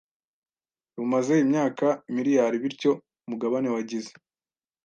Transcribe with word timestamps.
rumaze 0.95 1.33
imyaka 1.45 1.85
miriyari 2.13 2.57
bityo 2.63 2.91
umugabane 3.25 3.67
wagize 3.75 4.11